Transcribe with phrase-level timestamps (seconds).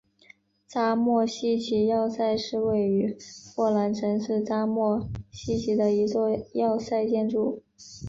[0.67, 3.15] 扎莫希奇要塞是位于
[3.55, 7.61] 波兰城市扎莫希奇的一座要塞建筑。